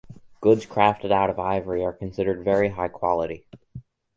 [0.41, 3.45] Goods crafted out of ivory are considered very high quality.